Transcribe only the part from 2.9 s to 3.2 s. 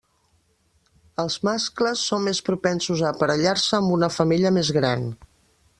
a